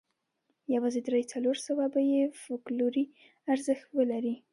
یوازې 0.75 1.01
درې 1.07 1.23
څلور 1.33 1.55
سوه 1.67 1.85
به 1.93 2.01
یې 2.11 2.21
فوکلوري 2.41 3.05
ارزښت 3.53 3.85
ولري. 3.97 4.35